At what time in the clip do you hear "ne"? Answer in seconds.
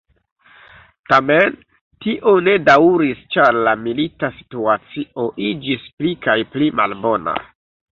2.49-2.57